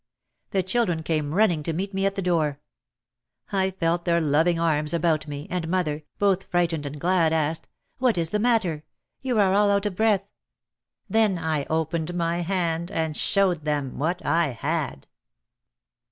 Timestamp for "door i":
2.23-3.69